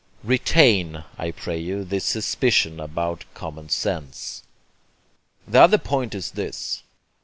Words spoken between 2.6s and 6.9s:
about common sense. The other point is this.